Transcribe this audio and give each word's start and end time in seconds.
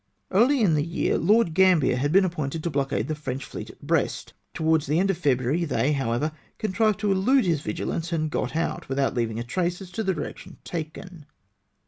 Early 0.31 0.61
in 0.61 0.73
the 0.73 0.83
year 0.83 1.19
Lord 1.19 1.53
Gambler 1.53 1.95
had 1.95 2.11
been 2.11 2.25
appointed 2.25 2.63
to 2.63 2.71
blockade 2.71 3.07
the 3.07 3.13
French 3.13 3.45
fleet 3.45 3.69
at 3.69 3.83
Brest. 3.85 4.33
Towards 4.55 4.87
the 4.87 4.97
end 4.99 5.11
of 5.11 5.17
February 5.19 5.63
they, 5.63 5.91
however, 5.91 6.31
contrived 6.57 6.99
to 7.01 7.11
elude 7.11 7.45
liis 7.45 7.61
vigilance, 7.61 8.11
and 8.11 8.31
got 8.31 8.55
out 8.55 8.89
without 8.89 9.13
leaving 9.13 9.37
a 9.37 9.43
trace 9.43 9.79
as 9.79 9.91
to 9.91 10.03
the 10.03 10.15
direction 10.15 10.57
taken. 10.63 11.27